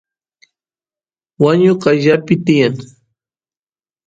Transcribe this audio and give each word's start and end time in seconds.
wañu 1.43 1.73
qayllapi 1.81 2.35
tiyan 2.45 2.75